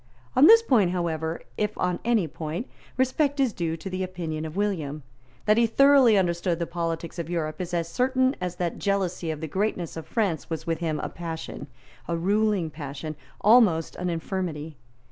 On 0.35 0.47
this 0.47 0.63
point, 0.63 0.89
however, 0.89 1.41
if 1.59 1.77
on 1.77 1.99
any 2.03 2.27
point, 2.27 2.67
respect 2.97 3.39
is 3.39 3.53
due 3.53 3.77
to 3.77 3.87
the 3.87 4.01
opinion 4.01 4.45
of 4.45 4.55
William. 4.55 5.03
That 5.45 5.57
he 5.57 5.67
thoroughly 5.67 6.17
understood 6.17 6.57
the 6.57 6.65
politics 6.65 7.19
of 7.19 7.29
Europe 7.29 7.61
is 7.61 7.71
as 7.71 7.87
certain 7.87 8.35
as 8.41 8.55
that 8.55 8.79
jealousy 8.79 9.29
of 9.29 9.41
the 9.41 9.47
greatness 9.47 9.95
of 9.95 10.07
France 10.07 10.49
was 10.49 10.65
with 10.65 10.79
him 10.79 10.99
a 11.01 11.09
passion, 11.09 11.67
a 12.07 12.17
ruling 12.17 12.71
passion, 12.71 13.15
almost 13.41 13.95
an 13.97 14.09
infirmity. 14.09 14.75